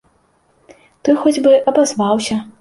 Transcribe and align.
Той 1.03 1.15
хоць 1.25 1.43
бы 1.49 1.53
абазваўся. 1.73 2.41